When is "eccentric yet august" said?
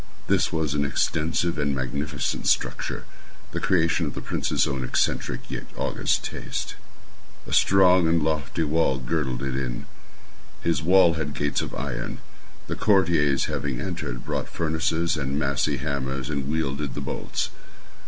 4.83-6.23